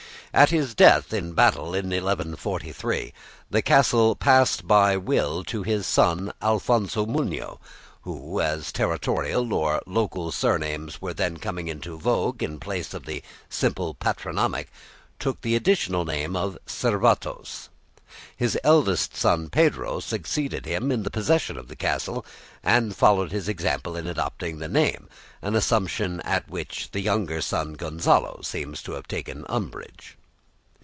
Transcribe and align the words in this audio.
At 0.33 0.49
his 0.49 0.73
death 0.73 1.11
in 1.11 1.33
battle 1.33 1.73
in 1.75 1.87
1143, 1.89 3.11
the 3.49 3.61
castle 3.61 4.15
passed 4.15 4.65
by 4.65 4.91
his 4.93 5.01
will 5.01 5.43
to 5.43 5.61
his 5.63 5.85
son 5.85 6.31
Alfonso 6.41 7.05
Munio, 7.05 7.59
who, 8.03 8.39
as 8.39 8.71
territorial 8.71 9.53
or 9.53 9.81
local 9.85 10.31
surnames 10.31 11.01
were 11.01 11.13
then 11.13 11.35
coming 11.35 11.67
into 11.67 11.97
vogue 11.97 12.41
in 12.41 12.61
place 12.61 12.93
of 12.93 13.05
the 13.05 13.21
simple 13.49 13.93
patronymic, 13.93 14.69
took 15.19 15.41
the 15.41 15.53
additional 15.57 16.05
name 16.05 16.37
of 16.37 16.57
Cervatos. 16.65 17.67
His 18.33 18.57
eldest 18.63 19.17
son 19.17 19.49
Pedro 19.49 19.99
succeeded 19.99 20.65
him 20.65 20.93
in 20.93 21.03
the 21.03 21.11
possession 21.11 21.57
of 21.57 21.67
the 21.67 21.75
castle, 21.75 22.25
and 22.63 22.95
followed 22.95 23.33
his 23.33 23.49
example 23.49 23.97
in 23.97 24.07
adopting 24.07 24.59
the 24.59 24.69
name, 24.69 25.09
an 25.41 25.55
assumption 25.55 26.21
at 26.21 26.49
which 26.49 26.89
the 26.93 27.01
younger 27.01 27.41
son, 27.41 27.73
Gonzalo, 27.73 28.39
seems 28.43 28.81
to 28.83 28.93
have 28.93 29.09
taken 29.09 29.43
umbrage. 29.49 30.15